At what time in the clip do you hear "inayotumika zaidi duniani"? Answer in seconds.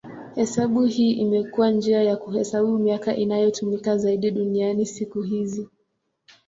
3.15-4.85